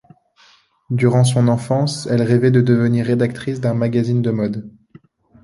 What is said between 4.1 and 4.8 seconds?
de mode.